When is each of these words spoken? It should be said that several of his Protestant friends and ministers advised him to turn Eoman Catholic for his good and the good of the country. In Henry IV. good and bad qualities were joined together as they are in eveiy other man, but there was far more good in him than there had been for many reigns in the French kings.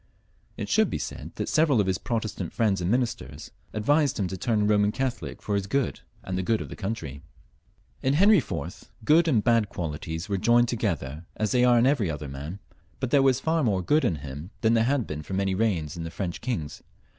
It 0.57 0.67
should 0.67 0.89
be 0.89 0.97
said 0.97 1.33
that 1.35 1.47
several 1.47 1.79
of 1.79 1.85
his 1.85 1.99
Protestant 1.99 2.53
friends 2.53 2.81
and 2.81 2.89
ministers 2.89 3.51
advised 3.71 4.17
him 4.17 4.27
to 4.29 4.35
turn 4.35 4.65
Eoman 4.67 4.91
Catholic 4.91 5.43
for 5.43 5.53
his 5.53 5.67
good 5.67 5.99
and 6.23 6.35
the 6.35 6.41
good 6.41 6.59
of 6.59 6.69
the 6.69 6.75
country. 6.75 7.21
In 8.01 8.15
Henry 8.15 8.39
IV. 8.39 8.85
good 9.05 9.27
and 9.27 9.43
bad 9.43 9.69
qualities 9.69 10.27
were 10.27 10.37
joined 10.39 10.69
together 10.69 11.25
as 11.35 11.51
they 11.51 11.63
are 11.63 11.77
in 11.77 11.85
eveiy 11.85 12.11
other 12.11 12.27
man, 12.27 12.57
but 12.99 13.11
there 13.11 13.21
was 13.21 13.39
far 13.39 13.63
more 13.63 13.83
good 13.83 14.03
in 14.03 14.15
him 14.15 14.49
than 14.61 14.73
there 14.73 14.85
had 14.85 15.05
been 15.05 15.21
for 15.21 15.35
many 15.35 15.53
reigns 15.53 15.95
in 15.95 16.03
the 16.03 16.09
French 16.09 16.41
kings. 16.41 16.81